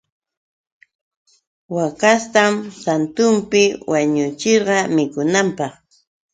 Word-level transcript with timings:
Hakashtam 1.75 2.53
santunpi 2.83 3.61
wañuchirqa 3.91 4.77
mikunanpaq. 4.95 5.73